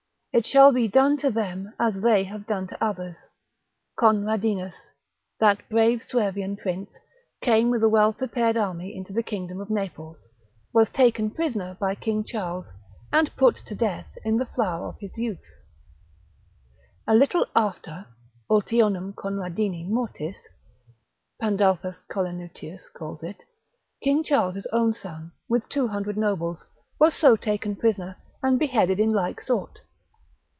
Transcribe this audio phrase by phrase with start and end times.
[0.33, 3.27] It shall be done to them as they have done to others.
[3.99, 4.75] Conradinus,
[5.41, 6.97] that brave Suevian prince,
[7.41, 10.15] came with a well prepared army into the kingdom of Naples,
[10.71, 12.67] was taken prisoner by king Charles,
[13.11, 15.43] and put to death in the flower of his youth;
[17.05, 18.05] a little after
[18.49, 20.37] (ultionem Conradini mortis,
[21.41, 22.31] Pandulphus Collinutius Hist.
[22.31, 22.63] Neap.
[22.63, 22.79] lib.
[22.79, 22.93] 5.
[22.93, 23.37] calls it),
[24.01, 26.63] King Charles's own son, with two hundred nobles,
[26.97, 29.79] was so taken prisoner, and beheaded in like sort.